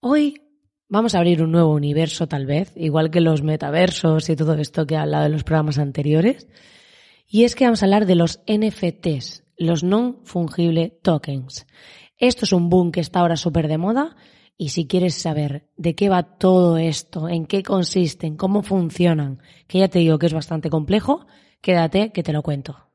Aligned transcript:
Hoy 0.00 0.42
vamos 0.88 1.14
a 1.14 1.18
abrir 1.18 1.42
un 1.42 1.52
nuevo 1.52 1.72
universo 1.72 2.26
tal 2.26 2.46
vez, 2.46 2.72
igual 2.76 3.10
que 3.10 3.20
los 3.20 3.42
metaversos 3.42 4.28
y 4.28 4.36
todo 4.36 4.54
esto 4.54 4.86
que 4.86 4.94
he 4.94 4.98
hablado 4.98 5.26
en 5.26 5.32
los 5.32 5.44
programas 5.44 5.78
anteriores. 5.78 6.48
Y 7.26 7.44
es 7.44 7.54
que 7.54 7.64
vamos 7.64 7.82
a 7.82 7.86
hablar 7.86 8.06
de 8.06 8.14
los 8.14 8.40
NFTs, 8.46 9.44
los 9.56 9.82
non-fungible 9.82 10.90
tokens. 11.02 11.66
Esto 12.18 12.44
es 12.44 12.52
un 12.52 12.68
boom 12.68 12.92
que 12.92 13.00
está 13.00 13.20
ahora 13.20 13.36
súper 13.36 13.68
de 13.68 13.78
moda 13.78 14.16
y 14.58 14.68
si 14.68 14.86
quieres 14.86 15.14
saber 15.14 15.68
de 15.76 15.94
qué 15.94 16.08
va 16.08 16.36
todo 16.36 16.76
esto, 16.76 17.28
en 17.28 17.46
qué 17.46 17.62
consisten, 17.62 18.36
cómo 18.36 18.62
funcionan, 18.62 19.42
que 19.66 19.78
ya 19.80 19.88
te 19.88 19.98
digo 19.98 20.18
que 20.18 20.26
es 20.26 20.34
bastante 20.34 20.70
complejo, 20.70 21.26
quédate 21.60 22.12
que 22.12 22.22
te 22.22 22.32
lo 22.32 22.42
cuento. 22.42 22.85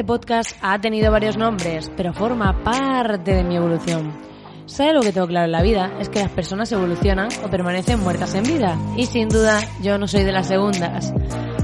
Este 0.00 0.12
podcast 0.12 0.56
ha 0.62 0.80
tenido 0.80 1.12
varios 1.12 1.36
nombres, 1.36 1.92
pero 1.94 2.14
forma 2.14 2.64
parte 2.64 3.34
de 3.34 3.44
mi 3.44 3.56
evolución. 3.56 4.18
¿Sabe 4.64 4.94
lo 4.94 5.02
que 5.02 5.12
tengo 5.12 5.26
claro 5.26 5.44
en 5.44 5.52
la 5.52 5.60
vida? 5.60 5.92
Es 6.00 6.08
que 6.08 6.20
las 6.20 6.30
personas 6.30 6.72
evolucionan 6.72 7.28
o 7.44 7.50
permanecen 7.50 8.00
muertas 8.00 8.34
en 8.34 8.44
vida. 8.44 8.78
Y 8.96 9.04
sin 9.04 9.28
duda, 9.28 9.60
yo 9.82 9.98
no 9.98 10.08
soy 10.08 10.24
de 10.24 10.32
las 10.32 10.46
segundas. 10.46 11.12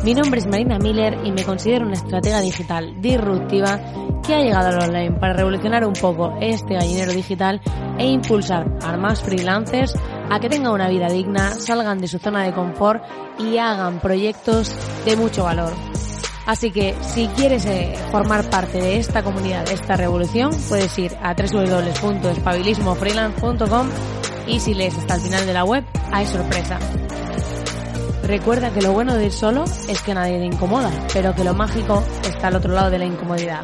Mi 0.04 0.12
nombre 0.12 0.40
es 0.40 0.46
Marina 0.46 0.78
Miller 0.78 1.16
y 1.24 1.32
me 1.32 1.44
considero 1.44 1.86
una 1.86 1.94
estratega 1.94 2.42
digital 2.42 3.00
disruptiva 3.00 3.80
que 4.22 4.34
ha 4.34 4.42
llegado 4.42 4.68
al 4.68 4.82
online 4.82 5.12
para 5.18 5.32
revolucionar 5.32 5.86
un 5.86 5.94
poco 5.94 6.36
este 6.38 6.74
gallinero 6.74 7.14
digital 7.14 7.62
e 7.96 8.06
impulsar 8.06 8.66
a 8.82 8.98
más 8.98 9.22
freelancers 9.22 9.94
a 10.28 10.38
que 10.40 10.50
tengan 10.50 10.74
una 10.74 10.90
vida 10.90 11.08
digna, 11.08 11.52
salgan 11.52 12.00
de 12.00 12.08
su 12.08 12.18
zona 12.18 12.44
de 12.44 12.52
confort 12.52 13.02
y 13.38 13.56
hagan 13.56 13.98
proyectos 13.98 14.76
de 15.06 15.16
mucho 15.16 15.44
valor. 15.44 15.72
Así 16.46 16.70
que 16.70 16.94
si 17.02 17.26
quieres 17.28 17.66
eh, 17.66 17.94
formar 18.10 18.48
parte 18.48 18.78
de 18.78 18.98
esta 18.98 19.24
comunidad, 19.24 19.66
de 19.66 19.74
esta 19.74 19.96
revolución, 19.96 20.50
puedes 20.68 20.98
ir 20.98 21.14
a 21.20 21.34
www.espabilismofreelance.com 21.34 23.88
y 24.46 24.60
si 24.60 24.72
lees 24.74 24.96
hasta 24.96 25.16
el 25.16 25.22
final 25.22 25.44
de 25.44 25.52
la 25.52 25.64
web, 25.64 25.84
hay 26.12 26.24
sorpresa. 26.26 26.78
Recuerda 28.22 28.70
que 28.70 28.80
lo 28.80 28.92
bueno 28.92 29.14
de 29.14 29.26
ir 29.26 29.32
solo 29.32 29.64
es 29.64 30.00
que 30.02 30.14
nadie 30.14 30.38
te 30.38 30.44
incomoda, 30.44 30.92
pero 31.12 31.34
que 31.34 31.42
lo 31.44 31.54
mágico 31.54 32.02
está 32.22 32.46
al 32.48 32.56
otro 32.56 32.72
lado 32.72 32.90
de 32.90 32.98
la 32.98 33.04
incomodidad. 33.06 33.62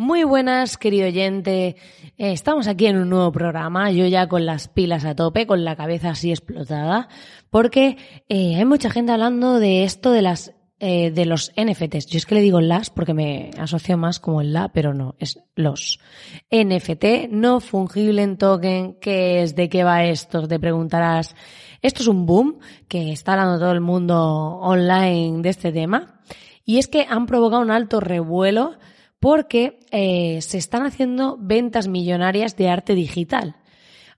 Muy 0.00 0.22
buenas, 0.22 0.78
querido 0.78 1.08
oyente. 1.08 1.74
Eh, 2.18 2.30
estamos 2.30 2.68
aquí 2.68 2.86
en 2.86 2.98
un 2.98 3.10
nuevo 3.10 3.32
programa, 3.32 3.90
yo 3.90 4.06
ya 4.06 4.28
con 4.28 4.46
las 4.46 4.68
pilas 4.68 5.04
a 5.04 5.16
tope, 5.16 5.44
con 5.44 5.64
la 5.64 5.74
cabeza 5.74 6.10
así 6.10 6.30
explotada, 6.30 7.08
porque 7.50 7.96
eh, 8.28 8.54
hay 8.54 8.64
mucha 8.64 8.90
gente 8.90 9.10
hablando 9.10 9.58
de 9.58 9.82
esto 9.82 10.12
de 10.12 10.22
las 10.22 10.54
eh, 10.78 11.10
de 11.10 11.26
los 11.26 11.50
NFTs. 11.56 12.06
Yo 12.06 12.18
es 12.18 12.26
que 12.26 12.36
le 12.36 12.42
digo 12.42 12.60
las 12.60 12.90
porque 12.90 13.12
me 13.12 13.50
asocio 13.58 13.98
más 13.98 14.20
como 14.20 14.40
el 14.40 14.52
la, 14.52 14.68
pero 14.68 14.94
no, 14.94 15.16
es 15.18 15.40
los. 15.56 15.98
NFT, 16.48 17.32
no 17.32 17.58
fungible 17.58 18.22
en 18.22 18.38
token, 18.38 19.00
¿qué 19.00 19.42
es? 19.42 19.56
¿De 19.56 19.68
qué 19.68 19.82
va 19.82 20.04
esto? 20.04 20.46
Te 20.46 20.60
preguntarás. 20.60 21.34
Esto 21.82 22.02
es 22.02 22.06
un 22.06 22.24
boom 22.24 22.60
que 22.86 23.10
está 23.10 23.32
hablando 23.32 23.58
todo 23.58 23.72
el 23.72 23.80
mundo 23.80 24.16
online 24.60 25.42
de 25.42 25.48
este 25.48 25.72
tema. 25.72 26.20
Y 26.64 26.78
es 26.78 26.86
que 26.86 27.04
han 27.08 27.26
provocado 27.26 27.62
un 27.62 27.72
alto 27.72 27.98
revuelo 27.98 28.76
porque 29.20 29.80
eh, 29.90 30.40
se 30.42 30.58
están 30.58 30.84
haciendo 30.84 31.36
ventas 31.40 31.88
millonarias 31.88 32.56
de 32.56 32.68
arte 32.68 32.94
digital. 32.94 33.56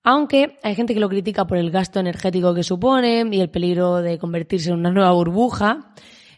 Aunque 0.03 0.59
hay 0.63 0.75
gente 0.75 0.95
que 0.95 1.01
lo 1.01 1.09
critica 1.09 1.47
por 1.47 1.59
el 1.59 1.71
gasto 1.71 2.01
energético 2.01 2.55
que 2.55 2.63
supone 2.63 3.25
y 3.31 3.41
el 3.41 3.51
peligro 3.51 3.97
de 3.97 4.19
convertirse 4.19 4.71
en 4.71 4.79
una 4.79 4.91
nueva 4.91 5.13
burbuja, 5.13 5.93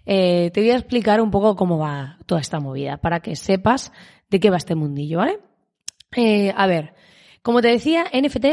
eh, 0.04 0.50
te 0.52 0.60
voy 0.60 0.70
a 0.70 0.76
explicar 0.76 1.20
un 1.20 1.30
poco 1.30 1.54
cómo 1.54 1.78
va 1.78 2.18
toda 2.26 2.40
esta 2.40 2.58
movida 2.58 2.96
para 2.96 3.20
que 3.20 3.36
sepas 3.36 3.92
de 4.30 4.40
qué 4.40 4.50
va 4.50 4.56
este 4.56 4.74
mundillo, 4.74 5.18
¿vale? 5.18 5.38
Eh, 6.16 6.52
a 6.56 6.66
ver, 6.66 6.94
como 7.42 7.62
te 7.62 7.68
decía, 7.68 8.04
NFT 8.12 8.46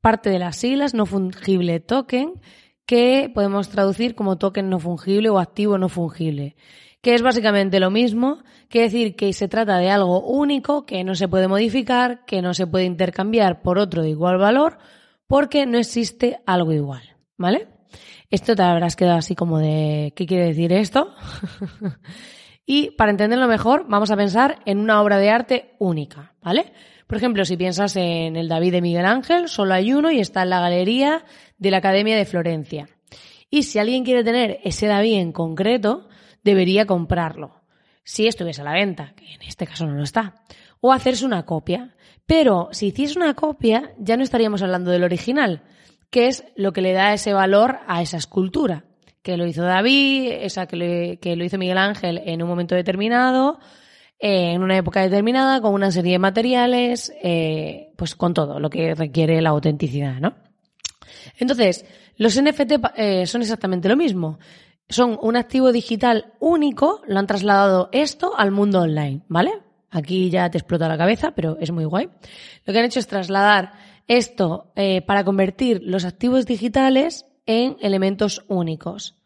parte 0.00 0.30
de 0.30 0.38
las 0.38 0.56
siglas 0.56 0.94
no 0.94 1.06
fungible 1.06 1.80
token, 1.80 2.34
que 2.86 3.28
podemos 3.34 3.68
traducir 3.68 4.14
como 4.14 4.38
token 4.38 4.70
no 4.70 4.78
fungible 4.78 5.28
o 5.28 5.40
activo 5.40 5.78
no 5.78 5.88
fungible 5.88 6.54
que 7.06 7.14
es 7.14 7.22
básicamente 7.22 7.78
lo 7.78 7.88
mismo, 7.88 8.42
que 8.68 8.80
decir 8.80 9.14
que 9.14 9.32
se 9.32 9.46
trata 9.46 9.78
de 9.78 9.90
algo 9.90 10.26
único, 10.26 10.84
que 10.84 11.04
no 11.04 11.14
se 11.14 11.28
puede 11.28 11.46
modificar, 11.46 12.24
que 12.24 12.42
no 12.42 12.52
se 12.52 12.66
puede 12.66 12.84
intercambiar 12.84 13.62
por 13.62 13.78
otro 13.78 14.02
de 14.02 14.08
igual 14.08 14.38
valor, 14.38 14.78
porque 15.28 15.66
no 15.66 15.78
existe 15.78 16.40
algo 16.46 16.72
igual, 16.72 17.14
¿vale? 17.36 17.68
Esto 18.28 18.56
te 18.56 18.62
habrás 18.64 18.96
quedado 18.96 19.18
así 19.18 19.36
como 19.36 19.60
de 19.60 20.14
¿qué 20.16 20.26
quiere 20.26 20.46
decir 20.46 20.72
esto? 20.72 21.14
y 22.66 22.90
para 22.90 23.12
entenderlo 23.12 23.46
mejor, 23.46 23.86
vamos 23.88 24.10
a 24.10 24.16
pensar 24.16 24.58
en 24.66 24.78
una 24.78 25.00
obra 25.00 25.18
de 25.18 25.30
arte 25.30 25.76
única, 25.78 26.34
¿vale? 26.42 26.72
Por 27.06 27.18
ejemplo, 27.18 27.44
si 27.44 27.56
piensas 27.56 27.94
en 27.94 28.34
el 28.34 28.48
David 28.48 28.72
de 28.72 28.82
Miguel 28.82 29.06
Ángel, 29.06 29.48
solo 29.48 29.74
hay 29.74 29.92
uno 29.92 30.10
y 30.10 30.18
está 30.18 30.42
en 30.42 30.50
la 30.50 30.58
galería 30.58 31.24
de 31.56 31.70
la 31.70 31.76
Academia 31.76 32.16
de 32.16 32.24
Florencia. 32.24 32.88
Y 33.48 33.62
si 33.62 33.78
alguien 33.78 34.04
quiere 34.04 34.24
tener 34.24 34.58
ese 34.64 34.88
David 34.88 35.20
en 35.20 35.30
concreto, 35.30 36.08
debería 36.46 36.86
comprarlo, 36.86 37.60
si 38.04 38.26
estuviese 38.26 38.62
a 38.62 38.64
la 38.64 38.72
venta, 38.72 39.12
que 39.16 39.34
en 39.34 39.42
este 39.42 39.66
caso 39.66 39.84
no 39.84 39.94
lo 39.94 40.04
está, 40.04 40.36
o 40.80 40.92
hacerse 40.92 41.26
una 41.26 41.44
copia. 41.44 41.94
Pero 42.24 42.68
si 42.72 42.86
hiciese 42.86 43.18
una 43.18 43.34
copia, 43.34 43.92
ya 43.98 44.16
no 44.16 44.22
estaríamos 44.22 44.62
hablando 44.62 44.90
del 44.90 45.04
original, 45.04 45.62
que 46.10 46.28
es 46.28 46.44
lo 46.56 46.72
que 46.72 46.80
le 46.80 46.92
da 46.92 47.12
ese 47.12 47.32
valor 47.32 47.80
a 47.86 48.02
esa 48.02 48.16
escultura, 48.16 48.84
que 49.22 49.36
lo 49.36 49.46
hizo 49.46 49.62
David, 49.62 50.32
esa 50.40 50.66
que, 50.66 50.76
lo 51.36 51.44
hizo 51.44 51.58
Miguel 51.58 51.78
Ángel 51.78 52.22
en 52.24 52.42
un 52.42 52.48
momento 52.48 52.74
determinado, 52.74 53.58
eh, 54.18 54.52
en 54.52 54.62
una 54.62 54.76
época 54.76 55.02
determinada, 55.02 55.60
con 55.60 55.74
una 55.74 55.90
serie 55.90 56.12
de 56.12 56.18
materiales, 56.20 57.12
eh, 57.22 57.92
pues 57.96 58.14
con 58.14 58.34
todo 58.34 58.60
lo 58.60 58.70
que 58.70 58.94
requiere 58.94 59.42
la 59.42 59.50
autenticidad, 59.50 60.20
¿no? 60.20 60.34
Entonces, 61.38 61.84
los 62.16 62.40
NFT 62.40 62.72
eh, 62.96 63.26
son 63.26 63.42
exactamente 63.42 63.88
lo 63.88 63.96
mismo 63.96 64.38
son 64.88 65.18
un 65.20 65.36
activo 65.36 65.72
digital 65.72 66.32
único, 66.38 67.02
lo 67.06 67.18
han 67.18 67.26
trasladado 67.26 67.88
esto 67.92 68.32
al 68.36 68.50
mundo 68.50 68.80
online, 68.80 69.22
¿vale? 69.28 69.52
Aquí 69.90 70.30
ya 70.30 70.50
te 70.50 70.58
explota 70.58 70.88
la 70.88 70.98
cabeza, 70.98 71.32
pero 71.32 71.56
es 71.60 71.70
muy 71.70 71.84
guay. 71.84 72.08
Lo 72.64 72.72
que 72.72 72.78
han 72.78 72.84
hecho 72.84 73.00
es 73.00 73.06
trasladar 73.06 73.72
esto 74.06 74.72
eh, 74.76 75.02
para 75.02 75.24
convertir 75.24 75.80
los 75.82 76.04
activos 76.04 76.46
digitales 76.46 77.26
en 77.46 77.76
elementos 77.80 78.44
únicos, 78.48 79.16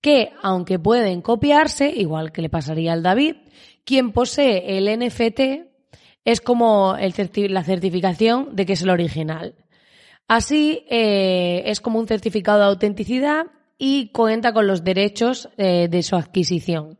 que 0.00 0.30
aunque 0.42 0.78
pueden 0.78 1.22
copiarse, 1.22 1.90
igual 1.90 2.32
que 2.32 2.42
le 2.42 2.50
pasaría 2.50 2.92
al 2.92 3.02
David, 3.02 3.36
quien 3.84 4.12
posee 4.12 4.76
el 4.78 4.98
NFT 4.98 5.40
es 6.24 6.40
como 6.40 6.96
la 6.96 7.64
certificación 7.64 8.54
de 8.54 8.66
que 8.66 8.74
es 8.74 8.82
el 8.82 8.90
original. 8.90 9.54
Así 10.26 10.84
eh, 10.90 11.62
es 11.64 11.80
como 11.80 11.98
un 11.98 12.06
certificado 12.06 12.58
de 12.58 12.66
autenticidad 12.66 13.46
y 13.78 14.10
cuenta 14.10 14.52
con 14.52 14.66
los 14.66 14.84
derechos 14.84 15.48
eh, 15.56 15.88
de 15.88 16.02
su 16.02 16.16
adquisición. 16.16 16.98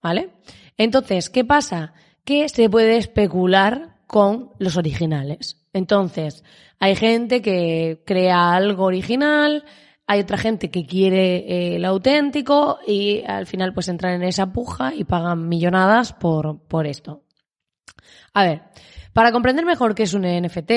¿Vale? 0.00 0.30
Entonces, 0.76 1.28
¿qué 1.28 1.44
pasa? 1.44 1.94
Que 2.24 2.48
se 2.48 2.70
puede 2.70 2.96
especular 2.96 3.96
con 4.06 4.50
los 4.58 4.76
originales. 4.76 5.66
Entonces, 5.72 6.44
hay 6.78 6.94
gente 6.94 7.42
que 7.42 8.02
crea 8.06 8.54
algo 8.54 8.84
original, 8.84 9.64
hay 10.06 10.20
otra 10.20 10.38
gente 10.38 10.70
que 10.70 10.86
quiere 10.86 11.36
eh, 11.36 11.76
el 11.76 11.84
auténtico 11.84 12.78
y 12.86 13.22
al 13.26 13.46
final 13.46 13.72
pues 13.72 13.88
entran 13.88 14.14
en 14.14 14.22
esa 14.22 14.52
puja 14.52 14.94
y 14.94 15.04
pagan 15.04 15.48
millonadas 15.48 16.12
por, 16.12 16.60
por 16.68 16.86
esto. 16.86 17.24
A 18.34 18.44
ver, 18.44 18.62
para 19.12 19.32
comprender 19.32 19.64
mejor 19.64 19.94
qué 19.94 20.02
es 20.02 20.14
un 20.14 20.22
NFT, 20.22 20.72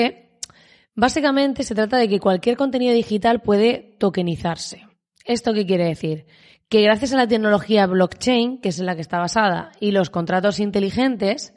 básicamente 0.94 1.62
se 1.62 1.74
trata 1.74 1.98
de 1.98 2.08
que 2.08 2.20
cualquier 2.20 2.56
contenido 2.56 2.94
digital 2.94 3.42
puede 3.42 3.96
tokenizarse. 3.98 4.87
¿Esto 5.28 5.52
qué 5.52 5.66
quiere 5.66 5.84
decir? 5.84 6.24
Que 6.70 6.80
gracias 6.80 7.12
a 7.12 7.16
la 7.18 7.28
tecnología 7.28 7.86
blockchain, 7.86 8.62
que 8.62 8.70
es 8.70 8.80
en 8.80 8.86
la 8.86 8.94
que 8.94 9.02
está 9.02 9.18
basada, 9.18 9.72
y 9.78 9.90
los 9.90 10.08
contratos 10.08 10.58
inteligentes, 10.58 11.52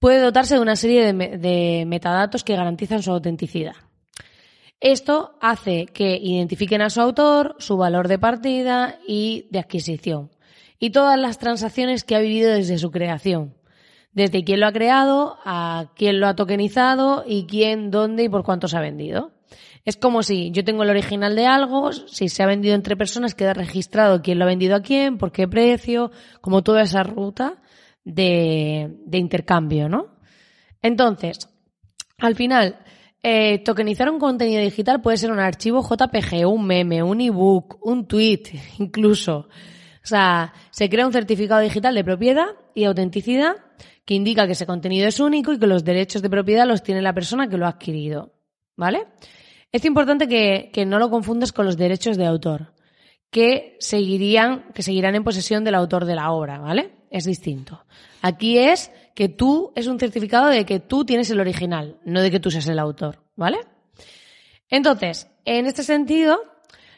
puede 0.00 0.20
dotarse 0.20 0.56
de 0.56 0.60
una 0.60 0.74
serie 0.74 1.12
de, 1.12 1.84
metadatos 1.86 2.42
que 2.42 2.56
garantizan 2.56 3.04
su 3.04 3.12
autenticidad. 3.12 3.76
Esto 4.80 5.38
hace 5.40 5.86
que 5.86 6.18
identifiquen 6.20 6.82
a 6.82 6.90
su 6.90 7.00
autor, 7.00 7.54
su 7.60 7.76
valor 7.76 8.08
de 8.08 8.18
partida 8.18 8.98
y 9.06 9.46
de 9.52 9.60
adquisición, 9.60 10.32
y 10.80 10.90
todas 10.90 11.18
las 11.18 11.38
transacciones 11.38 12.02
que 12.02 12.16
ha 12.16 12.20
vivido 12.20 12.50
desde 12.50 12.76
su 12.76 12.90
creación. 12.90 13.55
Desde 14.16 14.44
quién 14.44 14.60
lo 14.60 14.66
ha 14.66 14.72
creado, 14.72 15.36
a 15.44 15.92
quién 15.94 16.20
lo 16.20 16.26
ha 16.26 16.34
tokenizado 16.34 17.22
y 17.26 17.44
quién, 17.44 17.90
dónde 17.90 18.24
y 18.24 18.28
por 18.30 18.44
cuánto 18.44 18.66
se 18.66 18.78
ha 18.78 18.80
vendido. 18.80 19.32
Es 19.84 19.98
como 19.98 20.22
si 20.22 20.50
yo 20.52 20.64
tengo 20.64 20.84
el 20.84 20.90
original 20.90 21.36
de 21.36 21.46
algo, 21.46 21.92
si 21.92 22.30
se 22.30 22.42
ha 22.42 22.46
vendido 22.46 22.74
entre 22.74 22.96
personas, 22.96 23.34
queda 23.34 23.52
registrado 23.52 24.22
quién 24.22 24.38
lo 24.38 24.46
ha 24.46 24.48
vendido 24.48 24.74
a 24.74 24.80
quién, 24.80 25.18
por 25.18 25.32
qué 25.32 25.46
precio, 25.46 26.10
como 26.40 26.62
toda 26.62 26.80
esa 26.80 27.02
ruta 27.02 27.60
de, 28.04 28.96
de 29.04 29.18
intercambio, 29.18 29.90
¿no? 29.90 30.16
Entonces, 30.80 31.50
al 32.16 32.36
final, 32.36 32.78
eh, 33.22 33.58
tokenizar 33.58 34.08
un 34.08 34.18
contenido 34.18 34.62
digital 34.62 35.02
puede 35.02 35.18
ser 35.18 35.30
un 35.30 35.40
archivo 35.40 35.82
JPG, 35.82 36.48
un 36.48 36.66
meme, 36.66 37.02
un 37.02 37.20
ebook, 37.20 37.86
un 37.86 38.06
tweet, 38.08 38.44
incluso. 38.78 39.48
O 40.02 40.08
sea, 40.08 40.54
se 40.70 40.88
crea 40.88 41.06
un 41.06 41.12
certificado 41.12 41.60
digital 41.60 41.94
de 41.94 42.02
propiedad 42.02 42.46
y 42.74 42.84
autenticidad 42.84 43.56
que 44.06 44.14
indica 44.14 44.46
que 44.46 44.52
ese 44.52 44.64
contenido 44.64 45.06
es 45.06 45.20
único 45.20 45.52
y 45.52 45.58
que 45.58 45.66
los 45.66 45.84
derechos 45.84 46.22
de 46.22 46.30
propiedad 46.30 46.66
los 46.66 46.82
tiene 46.82 47.02
la 47.02 47.12
persona 47.12 47.48
que 47.48 47.58
lo 47.58 47.66
ha 47.66 47.70
adquirido. 47.70 48.32
¿Vale? 48.76 49.06
Es 49.72 49.84
importante 49.84 50.28
que, 50.28 50.70
que 50.72 50.86
no 50.86 50.98
lo 50.98 51.10
confundas 51.10 51.52
con 51.52 51.66
los 51.66 51.76
derechos 51.76 52.16
de 52.16 52.26
autor, 52.26 52.72
que 53.30 53.76
seguirían, 53.80 54.72
que 54.72 54.82
seguirán 54.82 55.14
en 55.14 55.24
posesión 55.24 55.64
del 55.64 55.74
autor 55.74 56.04
de 56.04 56.14
la 56.14 56.30
obra, 56.30 56.58
¿vale? 56.60 56.92
Es 57.10 57.24
distinto. 57.24 57.84
Aquí 58.22 58.58
es 58.58 58.90
que 59.14 59.28
tú 59.28 59.72
es 59.74 59.86
un 59.86 59.98
certificado 59.98 60.48
de 60.48 60.64
que 60.64 60.78
tú 60.80 61.04
tienes 61.04 61.30
el 61.30 61.40
original, 61.40 61.98
no 62.04 62.22
de 62.22 62.30
que 62.30 62.40
tú 62.40 62.50
seas 62.50 62.68
el 62.68 62.78
autor, 62.78 63.18
¿vale? 63.34 63.58
Entonces, 64.68 65.28
en 65.44 65.66
este 65.66 65.82
sentido, 65.82 66.38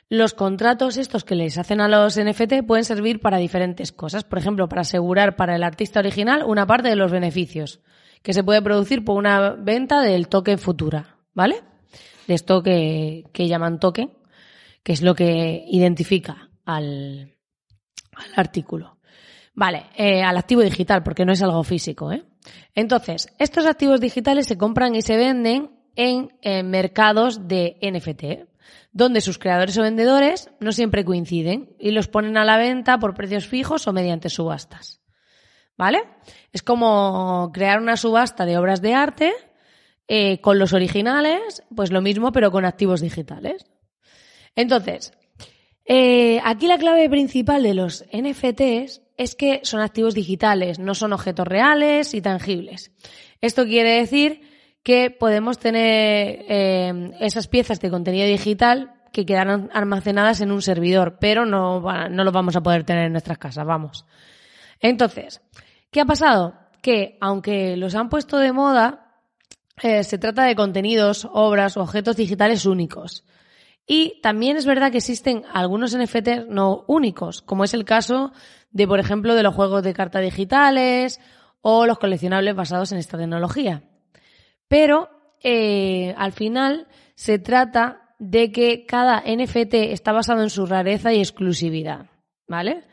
los 0.08 0.34
contratos 0.34 0.96
estos 0.96 1.25
que 1.25 1.34
les 1.34 1.58
hacen 1.58 1.81
a 1.81 1.88
los 1.88 2.19
NFT 2.19 2.66
pueden 2.66 2.84
servir 2.84 3.20
para 3.20 3.38
diferentes 3.38 3.93
cosas. 3.93 4.25
Por 4.25 4.38
ejemplo, 4.38 4.69
para 4.69 4.82
asegurar 4.82 5.37
para 5.37 5.56
el 5.56 5.62
artista 5.62 6.00
original 6.00 6.43
una 6.46 6.66
parte 6.66 6.88
de 6.88 6.96
los 6.96 7.12
beneficios 7.12 7.81
que 8.22 8.32
se 8.32 8.43
puede 8.43 8.62
producir 8.62 9.05
por 9.05 9.16
una 9.16 9.50
venta 9.50 10.00
del 10.00 10.28
token 10.28 10.58
futura, 10.58 11.19
¿vale? 11.34 11.62
De 12.26 12.34
esto 12.34 12.62
que, 12.62 13.25
que 13.32 13.49
llaman 13.49 13.78
token, 13.78 14.12
que 14.82 14.93
es 14.93 15.02
lo 15.02 15.14
que 15.14 15.64
identifica 15.69 16.50
al, 16.64 17.34
al 18.14 18.32
artículo. 18.37 18.99
Vale, 19.54 19.87
eh, 19.96 20.22
al 20.22 20.37
activo 20.37 20.62
digital, 20.62 21.02
porque 21.02 21.25
no 21.25 21.32
es 21.32 21.43
algo 21.43 21.64
físico. 21.64 22.12
¿eh? 22.12 22.22
Entonces, 22.76 23.28
estos 23.38 23.66
activos 23.66 24.00
digitales 24.00 24.46
se 24.46 24.56
compran 24.56 24.94
y 24.94 25.02
se 25.02 25.16
venden 25.16 25.70
en, 25.96 26.31
mercados 26.70 27.49
de 27.49 27.76
NFT, 27.82 28.49
donde 28.99 29.21
sus 29.21 29.39
creadores 29.39 29.79
o 29.79 29.83
vendedores 29.83 30.50
no 30.59 30.73
siempre 30.73 31.05
coinciden 31.05 31.77
y 31.79 31.93
los 31.93 32.09
ponen 32.09 32.37
a 32.37 32.45
la 32.45 32.59
venta 32.59 32.99
por 32.99 33.15
precios 33.15 33.47
fijos 33.47 33.87
o 33.87 33.93
mediante 33.93 34.29
subastas. 34.29 35.00
¿Vale? 35.77 36.03
Es 36.53 36.65
como 36.65 37.53
crear 37.55 37.81
una 37.81 37.97
subasta 37.97 38.45
de 38.45 38.59
obras 38.59 38.83
de 38.83 38.95
arte 38.95 39.33
eh, 40.09 40.41
con 40.41 40.59
los 40.59 40.73
originales, 40.73 41.62
pues 41.73 41.93
lo 41.93 42.00
mismo, 42.00 42.33
pero 42.33 42.50
con 42.50 42.65
activos 42.65 43.00
digitales. 43.00 43.67
Entonces, 44.56 45.12
eh, 45.85 46.41
aquí 46.43 46.67
la 46.67 46.79
clave 46.79 47.09
principal 47.09 47.62
de 47.62 47.75
los 47.75 48.05
NFTs 48.12 49.03
es 49.17 49.37
que 49.37 49.61
son 49.62 49.81
activos 49.81 50.15
digitales, 50.15 50.81
no 50.81 50.97
son 50.97 51.12
objetos 51.12 51.47
reales 51.47 52.15
y 52.15 52.21
tangibles. 52.21 52.91
Esto 53.41 53.65
quiere 53.65 54.00
decir 54.00 54.43
que 54.82 55.10
podemos 55.10 55.58
tener 55.58 56.44
eh, 56.48 57.10
esas 57.20 57.48
piezas 57.48 57.80
de 57.80 57.90
contenido 57.90 58.26
digital 58.26 58.94
que 59.12 59.26
quedan 59.26 59.70
almacenadas 59.72 60.40
en 60.40 60.52
un 60.52 60.62
servidor, 60.62 61.19
pero 61.20 61.44
no, 61.44 61.80
no 61.80 62.25
los 62.25 62.32
vamos 62.32 62.56
a 62.56 62.62
poder 62.62 62.84
tener 62.84 63.06
en 63.06 63.12
nuestras 63.12 63.38
casas, 63.38 63.66
vamos. 63.66 64.06
Entonces, 64.80 65.40
¿qué 65.90 66.00
ha 66.00 66.04
pasado? 66.04 66.54
Que 66.82 67.19
aunque 67.20 67.76
los 67.76 67.94
han 67.94 68.08
puesto 68.08 68.38
de 68.38 68.52
moda, 68.52 69.08
eh, 69.82 70.04
se 70.04 70.19
trata 70.19 70.44
de 70.44 70.56
contenidos, 70.56 71.28
obras 71.32 71.76
objetos 71.76 72.16
digitales 72.16 72.66
únicos. 72.66 73.25
Y 73.86 74.20
también 74.20 74.56
es 74.56 74.66
verdad 74.66 74.90
que 74.92 74.98
existen 74.98 75.44
algunos 75.52 75.96
NFTs 75.96 76.46
no 76.48 76.84
únicos, 76.88 77.40
como 77.42 77.64
es 77.64 77.72
el 77.72 77.84
caso 77.84 78.32
de, 78.70 78.86
por 78.86 79.00
ejemplo, 79.00 79.34
de 79.34 79.42
los 79.42 79.54
juegos 79.54 79.82
de 79.82 79.94
cartas 79.94 80.22
digitales 80.22 81.20
o 81.62 81.86
los 81.86 81.98
coleccionables 81.98 82.54
basados 82.54 82.92
en 82.92 82.98
esta 82.98 83.16
tecnología. 83.16 83.82
Pero 84.69 85.09
eh, 85.43 86.15
al 86.17 86.32
final 86.32 86.87
se 87.15 87.38
trata 87.38 88.15
de 88.19 88.53
que 88.53 88.85
cada 88.87 89.23
NFT 89.23 89.75
está 89.75 90.12
basado 90.12 90.43
en 90.43 90.50
su 90.50 90.67
rareza 90.67 91.12
y 91.12 91.19
exclusividad, 91.19 92.06
¿vale? 92.47 92.85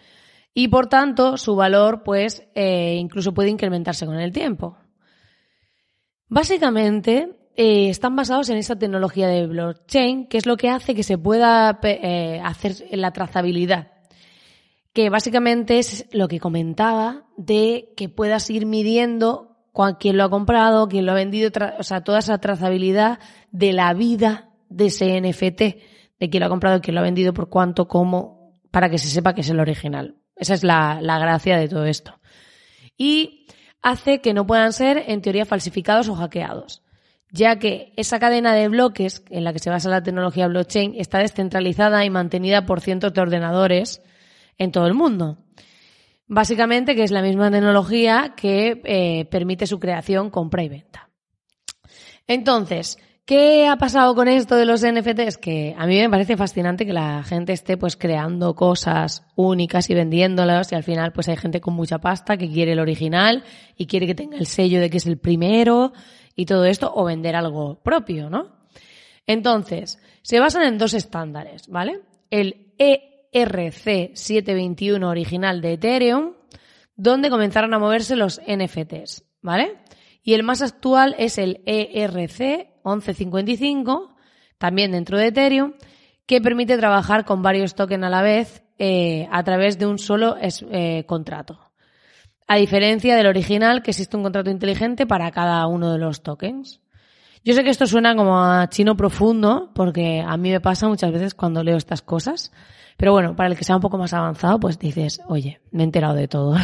Y 0.54 0.69
por 0.69 0.88
tanto, 0.88 1.38
su 1.38 1.56
valor, 1.56 2.04
pues, 2.04 2.48
eh, 2.56 2.95
incluso 2.98 3.33
puede 3.33 3.50
incrementarse 3.50 4.06
con 4.06 4.19
el 4.19 4.31
tiempo. 4.31 4.77
Básicamente, 6.30 7.36
eh, 7.57 7.89
están 7.89 8.16
basados 8.16 8.50
en 8.50 8.57
esa 8.57 8.78
tecnología 8.78 9.28
de 9.28 9.48
blockchain, 9.48 10.28
que 10.28 10.38
es 10.38 10.45
lo 10.45 10.57
que 10.57 10.69
hace 10.69 10.95
que 10.95 11.04
se 11.04 11.18
pueda 11.18 11.80
eh, 11.83 12.42
hacer 12.44 12.75
la 12.92 13.12
trazabilidad. 13.12 13.92
Que 14.94 15.10
básicamente 15.10 15.78
es 15.80 16.07
lo 16.12 16.28
que 16.28 16.39
comentaba 16.39 17.25
de 17.36 17.94
que 17.98 18.07
puedas 18.07 18.50
ir 18.50 18.66
midiendo 18.66 19.55
quién 20.00 20.18
lo 20.18 20.24
ha 20.24 20.30
comprado, 20.30 20.88
quién 20.88 21.06
lo 21.06 21.12
ha 21.12 21.16
vendido, 21.16 21.51
o 21.77 21.83
sea, 21.83 22.01
toda 22.01 22.19
esa 22.19 22.38
trazabilidad 22.39 23.19
de 23.51 23.74
la 23.74 23.94
vida 23.94 24.50
de 24.69 24.88
ese 24.88 25.19
NFT, 25.19 25.60
de 26.19 26.30
quién 26.30 26.39
lo 26.39 26.48
ha 26.48 26.50
comprado, 26.50 26.81
quién 26.81 26.95
lo 26.95 27.01
ha 27.01 27.04
vendido, 27.04 27.33
por 27.33 27.50
cuánto, 27.50 27.88
cómo, 27.88 28.54
para 28.72 28.89
que 28.89 28.98
se 28.98 29.07
sepa 29.07 29.33
que 29.33 29.42
es 29.42 29.50
el 29.50 29.60
original. 29.60 30.16
Esa 30.36 30.54
es 30.54 30.63
la, 30.63 31.00
la 31.01 31.19
gracia 31.19 31.57
de 31.57 31.68
todo 31.68 31.86
esto. 31.86 32.19
Y 32.98 33.48
hace 33.81 34.22
que 34.22 34.33
no 34.33 34.48
puedan 34.48 34.74
ser, 34.74 35.04
en 35.07 35.22
teoría, 35.22 35.45
falsificados 35.45 36.10
o 36.10 36.16
hackeados 36.16 36.81
ya 37.36 37.60
que 37.60 37.92
esa 37.98 38.18
cadena 38.18 38.54
de 38.54 38.69
bloques 38.69 39.24
en 39.30 39.44
la 39.44 39.51
que 39.51 39.60
se 39.60 39.69
basa 39.69 39.89
la 39.89 40.04
tecnología 40.04 40.48
blockchain 40.48 40.95
está 40.95 41.19
descentralizada 41.19 42.06
y 42.06 42.10
mantenida 42.10 42.66
por 42.66 42.80
cientos 42.80 43.13
de 43.13 43.21
ordenadores 43.21 44.01
en 44.57 44.71
todo 44.71 44.88
el 44.88 44.94
mundo. 44.94 45.38
Básicamente 46.27 46.95
que 46.95 47.04
es 47.04 47.12
la 47.12 47.22
misma 47.22 47.51
tecnología 47.51 48.33
que 48.36 48.81
eh, 48.83 49.25
permite 49.25 49.68
su 49.68 49.80
creación, 49.80 50.31
compra 50.31 50.63
y 50.63 50.69
venta. 50.69 51.10
Entonces, 52.25 52.98
¿qué 53.25 53.68
ha 53.68 53.77
pasado 53.77 54.16
con 54.16 54.27
esto 54.27 54.56
de 54.56 54.66
los 54.66 54.83
NFTs? 54.83 55.38
Que 55.38 55.75
a 55.77 55.86
mí 55.86 56.00
me 56.00 56.10
parece 56.10 56.36
fascinante 56.36 56.86
que 56.86 56.94
la 56.94 57.24
gente 57.24 57.54
esté 57.54 57.77
pues 57.77 57.95
creando 57.95 58.56
cosas 58.56 59.24
únicas 59.36 59.88
y 59.92 59.94
vendiéndolas 59.94 60.72
y 60.72 60.75
al 60.75 60.83
final 60.83 61.13
pues 61.13 61.30
hay 61.30 61.38
gente 61.38 61.62
con 61.62 61.75
mucha 61.75 62.00
pasta 62.00 62.38
que 62.38 62.50
quiere 62.50 62.71
el 62.71 62.80
original 62.80 63.44
y 63.78 63.86
quiere 63.86 64.07
que 64.07 64.16
tenga 64.16 64.38
el 64.38 64.48
sello 64.48 64.80
de 64.80 64.89
que 64.89 64.98
es 64.98 65.06
el 65.06 65.19
primero 65.19 65.94
y 66.36 66.48
todo 66.48 66.66
esto 66.66 66.92
o 66.95 67.06
vender 67.06 67.36
algo 67.36 67.83
propio, 67.83 68.31
¿no? 68.31 68.56
Entonces, 69.28 69.99
se 70.23 70.40
basan 70.40 70.64
en 70.64 70.80
dos 70.80 70.95
estándares, 70.95 71.68
¿vale? 71.68 72.02
El 72.31 72.71
ERC721 73.35 75.06
original 75.06 75.61
de 75.61 75.73
Ethereum, 75.73 76.33
donde 76.95 77.30
comenzaron 77.30 77.71
a 77.73 77.80
moverse 77.80 78.15
los 78.15 78.39
NFTs, 78.47 79.25
¿vale? 79.42 79.75
Y 80.23 80.33
el 80.33 80.44
más 80.44 80.61
actual 80.61 81.18
es 81.19 81.37
el 81.37 81.61
ERC1155, 81.65 84.15
también 84.57 84.94
dentro 84.94 85.18
de 85.18 85.27
Ethereum, 85.27 85.73
que 86.25 86.39
permite 86.42 86.77
trabajar 86.77 87.25
con 87.25 87.42
varios 87.44 87.75
tokens 87.75 88.06
a 88.06 88.09
la 88.09 88.21
vez 88.21 88.63
eh, 88.80 89.27
a 89.31 89.44
través 89.44 89.77
de 89.77 89.85
un 89.85 89.99
solo 89.99 90.37
eh, 90.42 91.04
contrato. 91.06 91.59
A 92.47 92.56
diferencia 92.57 93.15
del 93.15 93.27
original, 93.27 93.83
que 93.83 93.92
existe 93.92 94.18
un 94.18 94.23
contrato 94.23 94.49
inteligente 94.49 95.06
para 95.06 95.30
cada 95.31 95.68
uno 95.68 95.92
de 95.92 95.99
los 95.99 96.23
tokens. 96.23 96.81
Yo 97.45 97.54
sé 97.54 97.64
que 97.64 97.69
esto 97.69 97.85
suena 97.85 98.16
como 98.16 98.40
a 98.40 98.68
chino 98.69 98.97
profundo, 98.97 99.71
porque 99.75 100.19
a 100.19 100.35
mí 100.35 100.49
me 100.49 100.59
pasa 100.59 100.87
muchas 100.87 101.11
veces 101.11 101.35
cuando 101.35 101.64
leo 101.64 101.78
estas 101.78 102.02
cosas. 102.02 102.52
Pero 102.97 103.11
bueno, 103.11 103.35
para 103.35 103.49
el 103.49 103.56
que 103.56 103.64
sea 103.64 103.75
un 103.75 103.83
poco 103.83 103.99
más 103.99 104.14
avanzado, 104.14 104.59
pues 104.59 104.80
dices, 104.80 105.21
oye, 105.28 105.61
me 105.69 105.83
he 105.83 105.85
enterado 105.85 106.16
de 106.16 106.28
todo. 106.28 106.56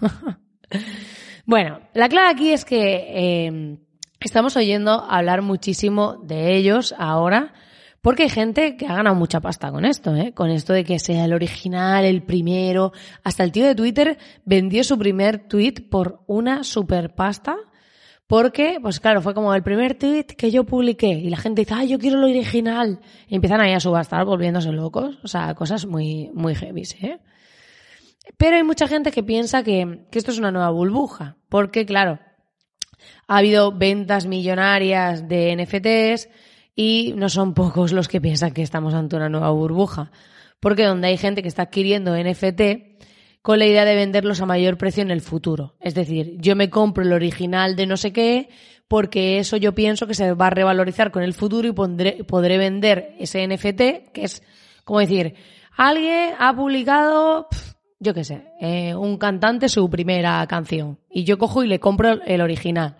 bueno, 1.46 1.78
la 1.94 2.08
clave 2.08 2.28
aquí 2.28 2.50
es 2.50 2.64
que 2.64 3.06
eh, 3.08 3.78
estamos 4.18 4.56
oyendo 4.56 5.04
hablar 5.08 5.42
muchísimo 5.42 6.16
de 6.24 6.56
ellos 6.56 6.92
ahora 6.98 7.54
porque 8.00 8.24
hay 8.24 8.28
gente 8.28 8.76
que 8.76 8.86
ha 8.86 8.94
ganado 8.94 9.14
mucha 9.14 9.40
pasta 9.40 9.70
con 9.70 9.84
esto, 9.84 10.14
¿eh? 10.14 10.32
Con 10.32 10.50
esto 10.50 10.72
de 10.72 10.84
que 10.84 10.98
sea 10.98 11.24
el 11.24 11.34
original, 11.34 12.04
el 12.04 12.22
primero. 12.22 12.92
Hasta 13.22 13.44
el 13.44 13.52
tío 13.52 13.64
de 13.64 13.74
Twitter 13.74 14.18
vendió 14.44 14.82
su 14.82 14.98
primer 14.98 15.48
tweet 15.48 15.88
por 15.88 16.22
una 16.26 16.62
super 16.62 17.14
pasta. 17.14 17.56
Porque, 18.26 18.78
pues 18.82 18.98
claro, 18.98 19.22
fue 19.22 19.34
como 19.34 19.54
el 19.54 19.62
primer 19.62 19.94
tweet 19.94 20.24
que 20.24 20.50
yo 20.50 20.64
publiqué 20.64 21.10
y 21.10 21.30
la 21.30 21.36
gente 21.36 21.62
dice, 21.62 21.74
ah, 21.74 21.84
yo 21.84 21.98
quiero 21.98 22.18
lo 22.18 22.26
original. 22.26 23.00
Y 23.28 23.36
empiezan 23.36 23.60
ahí 23.60 23.72
a 23.72 23.80
subastar 23.80 24.24
volviéndose 24.24 24.72
locos. 24.72 25.18
O 25.22 25.28
sea, 25.28 25.54
cosas 25.54 25.86
muy, 25.86 26.30
muy 26.34 26.54
heavy, 26.54 26.82
¿eh? 27.02 27.18
Pero 28.36 28.56
hay 28.56 28.64
mucha 28.64 28.88
gente 28.88 29.12
que 29.12 29.22
piensa 29.22 29.62
que, 29.62 30.06
que 30.10 30.18
esto 30.18 30.32
es 30.32 30.38
una 30.38 30.50
nueva 30.50 30.70
burbuja. 30.70 31.36
Porque, 31.48 31.86
claro, 31.86 32.18
ha 33.28 33.36
habido 33.36 33.70
ventas 33.70 34.26
millonarias 34.26 35.28
de 35.28 35.54
NFTs, 35.54 36.28
y 36.76 37.14
no 37.16 37.30
son 37.30 37.54
pocos 37.54 37.92
los 37.92 38.06
que 38.06 38.20
piensan 38.20 38.52
que 38.52 38.62
estamos 38.62 38.92
ante 38.92 39.16
una 39.16 39.30
nueva 39.30 39.50
burbuja. 39.50 40.12
Porque 40.60 40.84
donde 40.84 41.08
hay 41.08 41.16
gente 41.16 41.42
que 41.42 41.48
está 41.48 41.62
adquiriendo 41.62 42.14
NFT 42.14 42.95
con 43.46 43.60
la 43.60 43.66
idea 43.66 43.84
de 43.84 43.94
venderlos 43.94 44.40
a 44.40 44.44
mayor 44.44 44.76
precio 44.76 45.04
en 45.04 45.12
el 45.12 45.20
futuro. 45.20 45.76
Es 45.78 45.94
decir, 45.94 46.34
yo 46.38 46.56
me 46.56 46.68
compro 46.68 47.04
el 47.04 47.12
original 47.12 47.76
de 47.76 47.86
no 47.86 47.96
sé 47.96 48.12
qué 48.12 48.48
porque 48.88 49.38
eso 49.38 49.56
yo 49.56 49.72
pienso 49.72 50.08
que 50.08 50.14
se 50.14 50.32
va 50.32 50.48
a 50.48 50.50
revalorizar 50.50 51.12
con 51.12 51.22
el 51.22 51.32
futuro 51.32 51.68
y 51.68 51.72
podré 51.72 52.58
vender 52.58 53.14
ese 53.20 53.46
NFT, 53.46 54.10
que 54.12 54.24
es 54.24 54.42
como 54.82 54.98
decir, 54.98 55.34
alguien 55.76 56.34
ha 56.40 56.56
publicado, 56.56 57.46
yo 58.00 58.14
qué 58.14 58.24
sé, 58.24 58.48
eh, 58.60 58.96
un 58.96 59.16
cantante 59.16 59.68
su 59.68 59.88
primera 59.88 60.44
canción 60.48 60.98
y 61.08 61.22
yo 61.22 61.38
cojo 61.38 61.62
y 61.62 61.68
le 61.68 61.78
compro 61.78 62.20
el 62.26 62.40
original. 62.40 62.96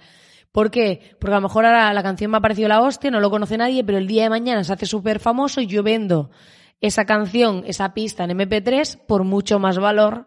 ¿Por 0.53 0.71
qué? 0.71 1.17
Porque 1.19 1.35
a 1.35 1.41
lo 1.41 1.49
mejor 1.49 1.67
ahora 1.67 1.93
la 1.93 2.05
canción 2.05 2.31
me 2.31 2.37
ha 2.37 2.41
parecido 2.41 2.69
la 2.69 2.83
hostia, 2.83 3.11
no 3.11 3.19
lo 3.19 3.31
conoce 3.31 3.59
nadie, 3.59 3.83
pero 3.83 3.99
el 3.99 4.07
día 4.07 4.23
de 4.23 4.31
mañana 4.31 4.62
se 4.62 4.73
hace 4.73 4.87
súper 4.87 5.19
famoso 5.19 5.61
y 5.61 5.67
yo 5.67 5.83
vendo 5.83 6.31
esa 6.80 7.04
canción, 7.04 7.64
esa 7.66 7.95
pista 7.95 8.25
en 8.25 8.30
MP3 8.30 8.99
por 9.06 9.25
mucho 9.25 9.59
más 9.59 9.78
valor 9.78 10.26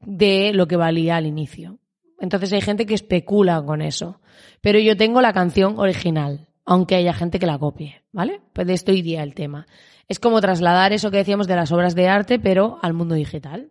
de 0.00 0.52
lo 0.52 0.66
que 0.66 0.76
valía 0.76 1.16
al 1.16 1.26
inicio. 1.26 1.78
Entonces 2.20 2.52
hay 2.52 2.60
gente 2.60 2.86
que 2.86 2.94
especula 2.94 3.62
con 3.62 3.82
eso. 3.82 4.20
Pero 4.60 4.78
yo 4.78 4.96
tengo 4.96 5.20
la 5.20 5.32
canción 5.32 5.78
original, 5.78 6.48
aunque 6.64 6.96
haya 6.96 7.12
gente 7.12 7.38
que 7.38 7.46
la 7.46 7.58
copie, 7.58 8.02
¿vale? 8.12 8.40
Pues 8.52 8.66
de 8.66 8.74
esto 8.74 8.92
iría 8.92 9.22
el 9.22 9.34
tema. 9.34 9.66
Es 10.08 10.18
como 10.18 10.40
trasladar 10.40 10.92
eso 10.92 11.10
que 11.10 11.18
decíamos 11.18 11.46
de 11.46 11.56
las 11.56 11.70
obras 11.70 11.94
de 11.94 12.08
arte, 12.08 12.38
pero 12.38 12.78
al 12.82 12.94
mundo 12.94 13.14
digital. 13.14 13.70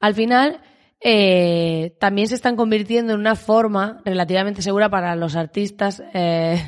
Al 0.00 0.14
final, 0.14 0.60
eh, 1.00 1.96
también 2.00 2.28
se 2.28 2.34
están 2.34 2.56
convirtiendo 2.56 3.12
en 3.12 3.20
una 3.20 3.36
forma 3.36 4.00
relativamente 4.04 4.62
segura 4.62 4.88
para 4.88 5.14
los 5.16 5.36
artistas 5.36 6.02
eh, 6.14 6.62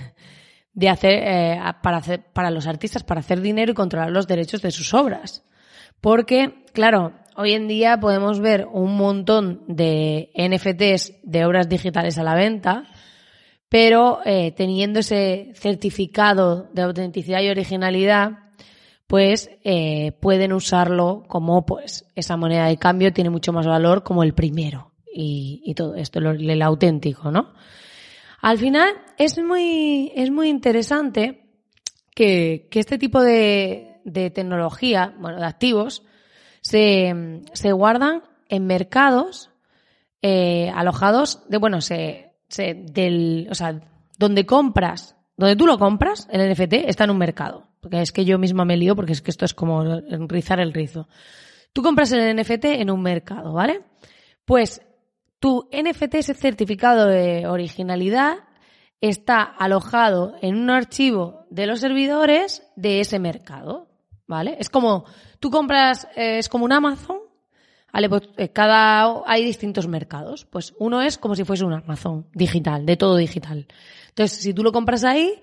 de 0.79 0.89
hacer, 0.89 1.23
eh, 1.25 1.61
para 1.83 1.97
hacer, 1.97 2.23
para 2.33 2.53
los 2.53 2.69
artistas 2.69 3.03
para 3.03 3.19
hacer 3.19 3.41
dinero 3.41 3.73
y 3.73 3.75
controlar 3.75 4.13
los 4.13 4.29
derechos 4.29 4.63
de 4.63 4.71
sus 4.71 4.95
obras. 4.95 5.43
Porque, 6.01 6.65
claro, 6.73 7.15
hoy 7.35 7.55
en 7.55 7.67
día 7.67 7.99
podemos 7.99 8.39
ver 8.39 8.65
un 8.71 8.97
montón 8.97 9.65
de 9.67 10.31
NFTs 10.37 11.15
de 11.25 11.45
obras 11.45 11.69
digitales 11.69 12.17
a 12.17 12.23
la 12.23 12.37
venta, 12.37 12.85
pero 13.69 14.21
eh, 14.25 14.53
teniendo 14.53 15.01
ese 15.01 15.51
certificado 15.57 16.69
de 16.73 16.83
autenticidad 16.83 17.43
y 17.43 17.51
originalidad, 17.51 18.39
pues 19.09 19.51
eh, 19.65 20.13
pueden 20.21 20.53
usarlo 20.53 21.25
como 21.27 21.67
pues 21.67 22.07
esa 22.15 22.37
moneda 22.37 22.67
de 22.67 22.77
cambio 22.77 23.13
tiene 23.13 23.31
mucho 23.31 23.53
más 23.53 23.67
valor 23.67 24.05
como 24.05 24.23
el 24.23 24.33
primero 24.33 24.93
y, 25.13 25.75
todo 25.75 25.97
esto, 25.97 26.21
el, 26.21 26.49
el 26.49 26.63
auténtico, 26.63 27.33
¿no? 27.33 27.53
Al 28.41 28.59
final 28.59 28.95
es 29.17 29.39
muy, 29.39 30.13
es 30.15 30.31
muy 30.31 30.49
interesante 30.49 31.45
que, 32.15 32.69
que 32.71 32.81
este 32.81 32.99
tipo 32.99 33.23
de, 33.23 34.01
de 34.05 34.31
tecnología, 34.31 35.15
bueno, 35.19 35.39
de 35.39 35.47
activos, 35.47 36.05
se, 36.61 37.43
se 37.53 37.73
guardan 37.73 38.23
en 38.49 38.67
mercados 38.67 39.51
eh, 40.23 40.71
alojados 40.75 41.49
de, 41.49 41.59
bueno, 41.59 41.81
se, 41.81 42.33
se, 42.49 42.75
del, 42.75 43.49
o 43.51 43.55
sea, 43.55 43.81
donde 44.19 44.47
compras, 44.47 45.17
donde 45.37 45.57
tú 45.57 45.67
lo 45.67 45.79
compras, 45.79 46.29
el 46.31 46.53
NFT 46.53 46.75
está 46.87 47.05
en 47.05 47.11
un 47.11 47.19
mercado. 47.19 47.69
Porque 47.81 48.03
es 48.03 48.11
que 48.11 48.25
yo 48.25 48.39
misma 48.39 48.65
me 48.65 48.77
lío 48.77 48.97
porque 48.97 49.13
es 49.13 49.23
que 49.23 49.31
esto 49.31 49.45
es 49.45 49.55
como 49.55 49.85
rizar 50.11 50.59
el 50.59 50.75
rizo. 50.75 51.09
Tú 51.73 51.83
compras 51.83 52.11
el 52.11 52.37
NFT 52.37 52.65
en 52.65 52.91
un 52.91 53.03
mercado, 53.03 53.53
¿vale? 53.53 53.83
Pues 54.45 54.83
tu 55.39 55.69
NFT, 55.73 56.15
ese 56.17 56.35
certificado 56.35 57.07
de 57.07 57.47
originalidad, 57.47 58.39
está 59.01 59.43
alojado 59.43 60.35
en 60.43 60.57
un 60.57 60.71
archivo 60.71 61.47
de 61.51 61.67
los 61.67 61.81
servidores 61.81 62.63
de 62.77 63.01
ese 63.01 63.19
mercado. 63.19 63.89
¿vale? 64.29 64.57
Es 64.61 64.71
como, 64.71 65.05
tú 65.41 65.51
compras, 65.51 66.07
eh, 66.15 66.39
es 66.39 66.49
como 66.49 66.65
un 66.65 66.73
Amazon, 66.73 67.19
¿vale? 67.93 68.09
Pues 68.09 68.23
eh, 68.37 68.51
cada, 68.51 69.23
hay 69.27 69.45
distintos 69.45 69.89
mercados. 69.89 70.45
Pues 70.45 70.75
uno 70.79 71.03
es 71.03 71.19
como 71.19 71.35
si 71.35 71.45
fuese 71.45 71.65
un 71.65 71.73
Amazon 71.73 72.27
digital, 72.33 72.87
de 72.87 72.97
todo 72.97 73.17
digital. 73.17 73.67
Entonces, 74.11 74.39
si 74.39 74.55
tú 74.55 74.63
lo 74.63 74.71
compras 74.71 75.03
ahí, 75.03 75.41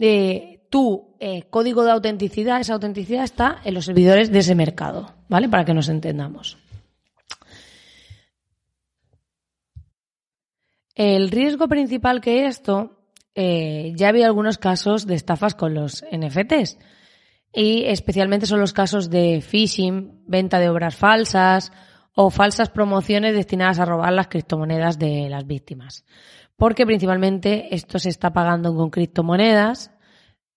eh, 0.00 0.60
tu 0.70 1.10
código 1.50 1.82
de 1.82 1.90
autenticidad, 1.90 2.60
esa 2.60 2.74
autenticidad 2.74 3.24
está 3.24 3.60
en 3.64 3.74
los 3.74 3.86
servidores 3.86 4.30
de 4.30 4.38
ese 4.38 4.54
mercado, 4.54 5.12
¿vale? 5.28 5.48
Para 5.48 5.64
que 5.64 5.74
nos 5.74 5.88
entendamos. 5.88 6.58
El 10.94 11.30
riesgo 11.30 11.68
principal 11.68 12.20
que 12.20 12.46
esto, 12.46 13.00
ya 13.34 14.08
había 14.08 14.26
algunos 14.26 14.58
casos 14.58 15.06
de 15.06 15.14
estafas 15.14 15.54
con 15.54 15.74
los 15.74 16.04
NFTs 16.12 16.78
y 17.52 17.84
especialmente 17.86 18.46
son 18.46 18.60
los 18.60 18.72
casos 18.72 19.10
de 19.10 19.40
phishing, 19.40 20.22
venta 20.26 20.58
de 20.58 20.68
obras 20.68 20.94
falsas 20.94 21.72
o 22.14 22.30
falsas 22.30 22.70
promociones 22.70 23.34
destinadas 23.34 23.78
a 23.78 23.84
robar 23.84 24.12
las 24.12 24.28
criptomonedas 24.28 24.98
de 24.98 25.28
las 25.28 25.46
víctimas. 25.46 26.04
Porque 26.56 26.84
principalmente 26.84 27.74
esto 27.74 27.98
se 27.98 28.10
está 28.10 28.32
pagando 28.32 28.74
con 28.74 28.90
criptomonedas 28.90 29.92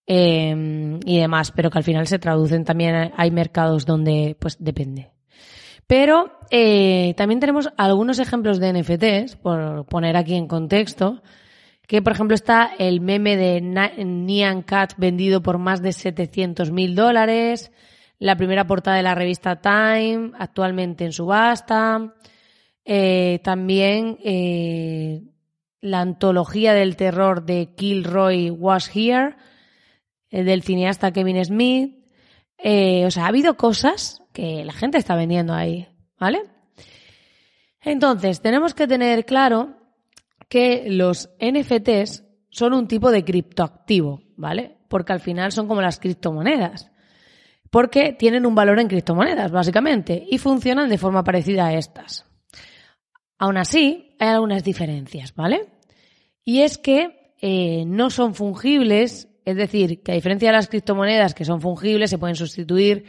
eh, 0.06 1.00
y 1.06 1.20
demás, 1.20 1.52
pero 1.52 1.70
que 1.70 1.78
al 1.78 1.84
final 1.84 2.08
se 2.08 2.20
traducen 2.20 2.66
también, 2.66 3.14
hay 3.16 3.32
mercados 3.32 3.86
donde 3.86 4.36
pues 4.40 4.58
depende. 4.60 5.13
Pero 5.94 6.32
eh, 6.50 7.14
también 7.18 7.40
tenemos 7.40 7.70
algunos 7.78 8.18
ejemplos 8.18 8.60
de 8.60 8.74
NFTs, 8.74 9.36
por 9.36 9.86
poner 9.86 10.18
aquí 10.18 10.34
en 10.34 10.48
contexto, 10.48 11.22
que 11.86 12.02
por 12.02 12.14
ejemplo 12.14 12.34
está 12.34 12.72
el 12.80 13.00
meme 13.00 13.38
de 13.38 13.62
Nyan 13.62 14.64
Cat 14.64 14.94
vendido 14.98 15.44
por 15.44 15.60
más 15.60 15.84
de 15.84 15.94
700 15.94 16.72
mil 16.72 16.96
dólares, 16.96 17.72
la 18.18 18.36
primera 18.38 18.66
portada 18.66 18.98
de 18.98 19.04
la 19.04 19.14
revista 19.14 19.62
Time, 19.62 20.32
actualmente 20.40 21.06
en 21.06 21.12
subasta, 21.12 22.16
eh, 22.86 23.40
también 23.44 24.18
eh, 24.24 25.22
la 25.80 26.00
antología 26.00 26.74
del 26.74 26.96
terror 26.96 27.46
de 27.46 27.76
Kilroy 27.76 28.50
Was 28.50 28.90
Here, 28.96 29.36
del 30.32 30.64
cineasta 30.64 31.12
Kevin 31.12 31.46
Smith. 31.46 32.03
O 32.64 33.12
sea, 33.12 33.26
ha 33.26 33.28
habido 33.28 33.58
cosas 33.58 34.22
que 34.32 34.64
la 34.64 34.74
gente 34.74 34.98
está 34.98 35.16
vendiendo 35.16 35.54
ahí, 35.54 35.88
¿vale? 36.20 36.44
Entonces, 37.82 38.42
tenemos 38.42 38.74
que 38.74 38.88
tener 38.88 39.26
claro 39.26 39.76
que 40.48 40.86
los 40.88 41.30
NFTs 41.40 42.24
son 42.50 42.74
un 42.74 42.88
tipo 42.88 43.12
de 43.12 43.26
criptoactivo, 43.26 44.22
¿vale? 44.38 44.78
Porque 44.88 45.14
al 45.14 45.20
final 45.20 45.52
son 45.52 45.68
como 45.68 45.82
las 45.82 46.00
criptomonedas. 46.00 46.92
Porque 47.70 48.14
tienen 48.14 48.46
un 48.46 48.54
valor 48.54 48.80
en 48.80 48.88
criptomonedas, 48.88 49.52
básicamente, 49.52 50.24
y 50.30 50.38
funcionan 50.38 50.90
de 50.90 51.00
forma 51.00 51.24
parecida 51.24 51.66
a 51.66 51.74
estas. 51.74 52.26
Aún 53.40 53.58
así, 53.58 54.16
hay 54.20 54.30
algunas 54.30 54.64
diferencias, 54.64 55.34
¿vale? 55.34 55.66
Y 56.46 56.62
es 56.62 56.78
que 56.78 57.34
eh, 57.42 57.84
no 57.88 58.10
son 58.10 58.36
fungibles, 58.36 59.28
es 59.46 59.56
decir, 59.56 60.02
que 60.02 60.12
a 60.12 60.16
diferencia 60.16 60.50
de 60.50 60.54
las 60.54 60.68
criptomonedas 60.68 61.34
que 61.34 61.46
son 61.46 61.62
fungibles, 61.62 62.10
se 62.10 62.18
pueden 62.18 62.36
sustituir 62.36 63.06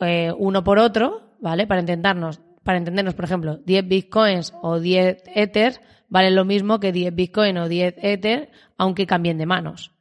eh, 0.00 0.32
uno 0.36 0.64
por 0.64 0.78
otro, 0.78 1.34
¿vale? 1.40 1.66
Para 1.66 1.80
intentarnos, 1.80 2.40
para 2.62 2.78
entendernos, 2.78 3.14
por 3.14 3.24
ejemplo, 3.24 3.56
10 3.56 3.88
bitcoins 3.88 4.52
o 4.62 4.80
10 4.80 5.24
ethers 5.34 5.80
valen 6.12 6.34
lo 6.34 6.44
mismo 6.44 6.78
que 6.78 6.92
10 6.92 7.14
Bitcoin 7.14 7.56
o 7.56 7.70
10 7.70 7.94
Ether, 8.02 8.50
aunque 8.76 9.06
cambien 9.06 9.38
de 9.38 9.46
manos. 9.46 9.92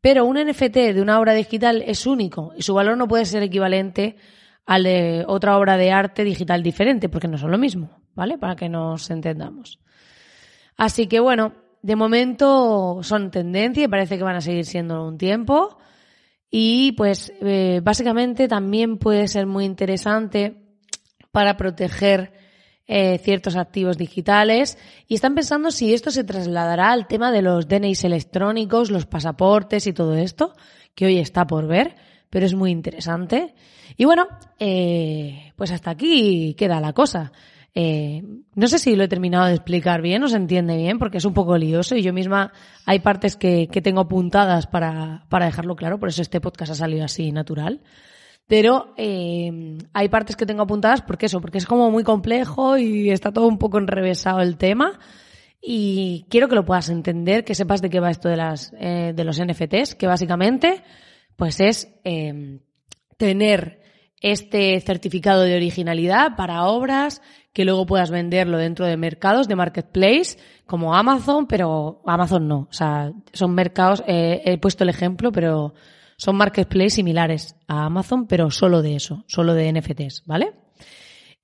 Pero 0.00 0.24
un 0.24 0.36
NFT 0.36 0.74
de 0.92 1.00
una 1.00 1.20
obra 1.20 1.34
digital 1.34 1.84
es 1.86 2.04
único 2.04 2.52
y 2.56 2.62
su 2.62 2.74
valor 2.74 2.96
no 2.96 3.06
puede 3.06 3.26
ser 3.26 3.44
equivalente 3.44 4.16
al 4.66 4.82
de 4.82 5.24
otra 5.28 5.56
obra 5.56 5.76
de 5.76 5.92
arte 5.92 6.24
digital 6.24 6.64
diferente, 6.64 7.08
porque 7.08 7.28
no 7.28 7.38
son 7.38 7.52
lo 7.52 7.58
mismo, 7.58 8.00
¿vale? 8.12 8.38
Para 8.38 8.56
que 8.56 8.68
nos 8.68 9.08
entendamos. 9.12 9.78
Así 10.76 11.06
que 11.06 11.20
bueno, 11.20 11.52
de 11.82 11.96
momento 11.96 13.00
son 13.02 13.30
tendencia 13.30 13.84
y 13.84 13.88
parece 13.88 14.16
que 14.16 14.24
van 14.24 14.36
a 14.36 14.40
seguir 14.40 14.64
siendo 14.64 15.06
un 15.06 15.18
tiempo. 15.18 15.78
Y 16.50 16.92
pues 16.92 17.32
eh, 17.40 17.80
básicamente 17.82 18.46
también 18.46 18.98
puede 18.98 19.26
ser 19.26 19.46
muy 19.46 19.64
interesante 19.64 20.62
para 21.32 21.56
proteger 21.56 22.32
eh, 22.86 23.18
ciertos 23.18 23.56
activos 23.56 23.96
digitales 23.96 24.76
y 25.08 25.14
están 25.14 25.34
pensando 25.34 25.70
si 25.70 25.94
esto 25.94 26.10
se 26.10 26.24
trasladará 26.24 26.92
al 26.92 27.06
tema 27.06 27.32
de 27.32 27.40
los 27.40 27.68
DNIs 27.68 28.04
electrónicos, 28.04 28.90
los 28.90 29.06
pasaportes 29.06 29.86
y 29.86 29.92
todo 29.92 30.14
esto, 30.14 30.54
que 30.94 31.06
hoy 31.06 31.18
está 31.18 31.46
por 31.46 31.66
ver, 31.66 31.96
pero 32.28 32.44
es 32.44 32.54
muy 32.54 32.70
interesante. 32.70 33.54
Y 33.96 34.04
bueno, 34.04 34.26
eh, 34.58 35.52
pues 35.56 35.70
hasta 35.70 35.90
aquí 35.90 36.54
queda 36.54 36.80
la 36.80 36.92
cosa. 36.92 37.32
Eh, 37.74 38.22
no 38.54 38.68
sé 38.68 38.78
si 38.78 38.94
lo 38.96 39.04
he 39.04 39.08
terminado 39.08 39.46
de 39.46 39.54
explicar 39.54 40.02
bien 40.02 40.22
o 40.22 40.28
se 40.28 40.36
entiende 40.36 40.76
bien, 40.76 40.98
porque 40.98 41.18
es 41.18 41.24
un 41.24 41.32
poco 41.32 41.56
lioso 41.56 41.96
y 41.96 42.02
yo 42.02 42.12
misma 42.12 42.52
hay 42.84 42.98
partes 42.98 43.36
que, 43.36 43.66
tengo 43.82 44.00
apuntadas 44.00 44.66
para, 44.66 45.24
para 45.30 45.46
dejarlo 45.46 45.74
claro, 45.74 45.98
por 45.98 46.10
eso 46.10 46.20
este 46.20 46.40
podcast 46.40 46.72
ha 46.72 46.74
salido 46.74 47.04
así 47.04 47.32
natural. 47.32 47.80
Pero 48.46 48.92
eh, 48.96 49.78
hay 49.92 50.08
partes 50.08 50.36
que 50.36 50.46
tengo 50.46 50.62
apuntadas 50.62 51.00
porque 51.02 51.26
eso, 51.26 51.40
porque 51.40 51.58
es 51.58 51.66
como 51.66 51.90
muy 51.90 52.04
complejo 52.04 52.76
y 52.76 53.10
está 53.10 53.32
todo 53.32 53.46
un 53.46 53.58
poco 53.58 53.78
enrevesado 53.78 54.40
el 54.40 54.56
tema. 54.56 54.98
Y 55.60 56.26
quiero 56.28 56.48
que 56.48 56.56
lo 56.56 56.64
puedas 56.64 56.88
entender, 56.88 57.44
que 57.44 57.54
sepas 57.54 57.80
de 57.80 57.88
qué 57.88 58.00
va 58.00 58.10
esto 58.10 58.28
de 58.28 58.36
las 58.36 58.74
eh, 58.78 59.12
de 59.14 59.24
los 59.24 59.40
NFTs, 59.40 59.94
que 59.94 60.08
básicamente 60.08 60.82
pues 61.36 61.60
es 61.60 61.88
eh, 62.04 62.60
tener 63.16 63.81
este 64.22 64.80
certificado 64.80 65.42
de 65.42 65.56
originalidad 65.56 66.36
para 66.36 66.64
obras 66.64 67.20
que 67.52 67.64
luego 67.64 67.84
puedas 67.84 68.10
venderlo 68.10 68.56
dentro 68.56 68.86
de 68.86 68.96
mercados 68.96 69.48
de 69.48 69.56
marketplace 69.56 70.38
como 70.64 70.94
Amazon, 70.94 71.46
pero 71.46 72.00
Amazon 72.06 72.48
no. 72.48 72.68
O 72.70 72.72
sea, 72.72 73.12
son 73.32 73.54
mercados, 73.54 74.02
eh, 74.06 74.40
he 74.44 74.56
puesto 74.58 74.84
el 74.84 74.90
ejemplo, 74.90 75.32
pero 75.32 75.74
son 76.16 76.36
marketplace 76.36 76.90
similares 76.90 77.56
a 77.66 77.84
Amazon, 77.84 78.26
pero 78.26 78.50
solo 78.50 78.80
de 78.80 78.96
eso, 78.96 79.24
solo 79.26 79.54
de 79.54 79.72
NFTs, 79.72 80.22
¿vale? 80.24 80.52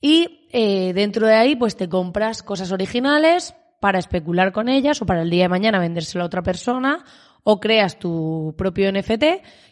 Y 0.00 0.48
eh, 0.52 0.92
dentro 0.94 1.26
de 1.26 1.34
ahí, 1.34 1.56
pues 1.56 1.76
te 1.76 1.88
compras 1.88 2.42
cosas 2.42 2.70
originales 2.70 3.54
para 3.80 3.98
especular 3.98 4.52
con 4.52 4.68
ellas 4.68 5.02
o 5.02 5.06
para 5.06 5.22
el 5.22 5.30
día 5.30 5.44
de 5.44 5.48
mañana 5.48 5.78
vendérselo 5.78 6.24
a 6.24 6.26
otra 6.26 6.42
persona 6.42 7.04
o 7.42 7.60
creas 7.60 7.98
tu 7.98 8.54
propio 8.56 8.90
NFT, 8.92 9.24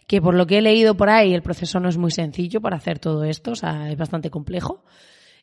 que 0.06 0.22
por 0.22 0.34
lo 0.34 0.46
que 0.46 0.58
he 0.58 0.62
leído 0.62 0.96
por 0.96 1.10
ahí 1.10 1.34
el 1.34 1.42
proceso 1.42 1.80
no 1.80 1.88
es 1.88 1.96
muy 1.96 2.10
sencillo 2.10 2.60
para 2.60 2.76
hacer 2.76 2.98
todo 2.98 3.24
esto, 3.24 3.52
o 3.52 3.56
sea, 3.56 3.90
es 3.90 3.96
bastante 3.96 4.30
complejo 4.30 4.84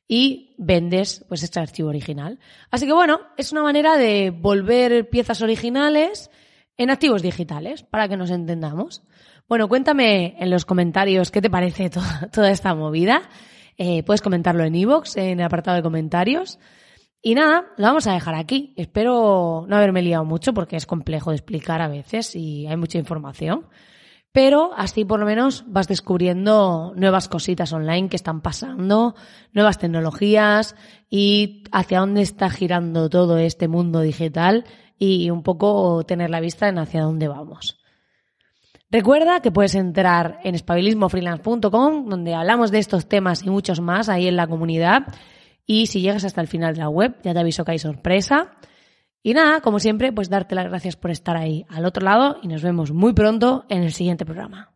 y 0.07 0.55
vendes 0.57 1.25
pues 1.27 1.43
este 1.43 1.59
archivo 1.59 1.89
original. 1.89 2.39
Así 2.71 2.85
que 2.85 2.93
bueno, 2.93 3.19
es 3.37 3.51
una 3.51 3.63
manera 3.63 3.97
de 3.97 4.31
volver 4.31 5.09
piezas 5.09 5.41
originales 5.41 6.29
en 6.77 6.89
activos 6.89 7.21
digitales, 7.21 7.83
para 7.83 8.07
que 8.07 8.17
nos 8.17 8.31
entendamos. 8.31 9.03
Bueno, 9.47 9.67
cuéntame 9.67 10.35
en 10.39 10.49
los 10.49 10.65
comentarios 10.65 11.31
qué 11.31 11.41
te 11.41 11.49
parece 11.49 11.89
toda, 12.31 12.51
esta 12.51 12.73
movida. 12.75 13.29
Eh, 13.77 14.03
puedes 14.03 14.21
comentarlo 14.21 14.63
en 14.63 14.75
iVoox, 14.75 15.17
en 15.17 15.39
el 15.39 15.45
apartado 15.45 15.77
de 15.77 15.83
comentarios. 15.83 16.59
Y 17.25 17.35
nada, 17.35 17.67
lo 17.77 17.87
vamos 17.87 18.05
a 18.05 18.11
dejar 18.11 18.35
aquí. 18.35 18.73
Espero 18.75 19.65
no 19.65 19.77
haberme 19.77 20.01
liado 20.01 20.25
mucho 20.25 20.53
porque 20.53 20.75
es 20.75 20.85
complejo 20.85 21.29
de 21.29 21.37
explicar 21.37 21.81
a 21.81 21.87
veces 21.87 22.35
y 22.35 22.67
hay 22.67 22.75
mucha 22.75 22.97
información. 22.97 23.65
Pero 24.33 24.71
así 24.75 25.05
por 25.05 25.21
lo 25.21 25.25
menos 25.25 25.63
vas 25.65 25.87
descubriendo 25.87 26.91
nuevas 26.97 27.29
cositas 27.29 27.71
online 27.71 28.09
que 28.09 28.17
están 28.17 28.41
pasando, 28.41 29.15
nuevas 29.53 29.77
tecnologías 29.77 30.75
y 31.09 31.63
hacia 31.71 32.01
dónde 32.01 32.23
está 32.23 32.49
girando 32.49 33.09
todo 33.09 33.37
este 33.37 33.69
mundo 33.69 34.01
digital 34.01 34.65
y 34.99 35.29
un 35.29 35.43
poco 35.43 36.03
tener 36.03 36.29
la 36.29 36.41
vista 36.41 36.67
en 36.67 36.77
hacia 36.77 37.03
dónde 37.03 37.29
vamos. 37.29 37.79
Recuerda 38.91 39.39
que 39.39 39.51
puedes 39.51 39.75
entrar 39.75 40.39
en 40.43 40.55
espabilismofreelance.com 40.55 42.09
donde 42.09 42.33
hablamos 42.33 42.69
de 42.69 42.79
estos 42.79 43.07
temas 43.07 43.43
y 43.43 43.49
muchos 43.49 43.79
más 43.79 44.09
ahí 44.09 44.27
en 44.27 44.35
la 44.35 44.47
comunidad 44.47 45.05
y 45.65 45.87
si 45.87 46.01
llegas 46.01 46.25
hasta 46.25 46.41
el 46.41 46.47
final 46.47 46.73
de 46.73 46.81
la 46.81 46.89
web, 46.89 47.15
ya 47.23 47.33
te 47.33 47.39
aviso 47.39 47.63
que 47.63 47.71
hay 47.71 47.79
sorpresa. 47.79 48.51
Y 49.21 49.33
nada, 49.33 49.61
como 49.61 49.79
siempre, 49.79 50.11
pues 50.11 50.29
darte 50.29 50.55
las 50.55 50.67
gracias 50.67 50.97
por 50.97 51.11
estar 51.11 51.37
ahí 51.37 51.65
al 51.69 51.85
otro 51.85 52.03
lado 52.03 52.37
y 52.41 52.47
nos 52.47 52.61
vemos 52.61 52.91
muy 52.91 53.13
pronto 53.13 53.65
en 53.69 53.83
el 53.83 53.93
siguiente 53.93 54.25
programa. 54.25 54.72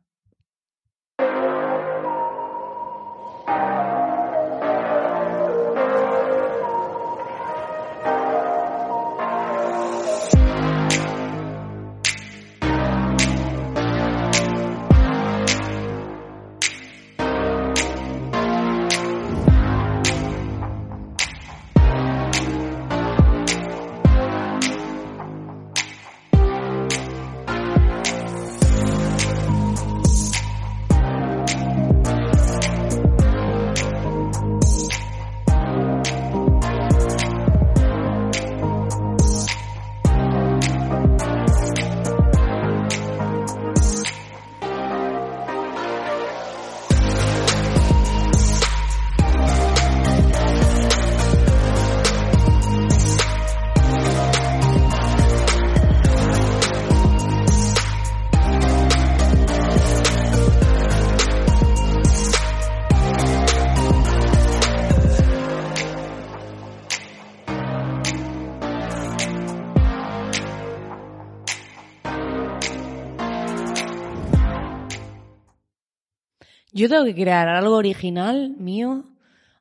Yo 76.78 76.88
tengo 76.88 77.06
que 77.06 77.16
crear 77.16 77.48
algo 77.48 77.76
original 77.76 78.56
mío, 78.60 79.06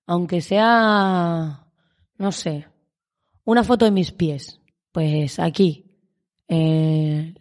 aunque 0.04 0.42
sea, 0.42 1.66
no 2.18 2.30
sé, 2.30 2.66
una 3.42 3.64
foto 3.64 3.86
de 3.86 3.90
mis 3.90 4.12
pies. 4.12 4.60
Pues 4.92 5.38
aquí, 5.38 5.86
eh, 6.46 7.32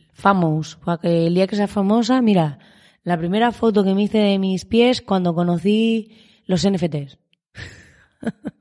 que 1.02 1.28
el 1.28 1.36
día 1.36 1.48
que 1.48 1.58
sea 1.58 1.68
famosa, 1.68 2.22
mira, 2.22 2.58
la 3.04 3.18
primera 3.18 3.52
foto 3.52 3.84
que 3.84 3.94
me 3.94 4.04
hice 4.04 4.20
de 4.20 4.40
mis 4.40 4.64
pies 4.64 5.02
cuando 5.02 5.36
conocí 5.36 6.20
los 6.46 6.66
NFTs. 6.66 7.18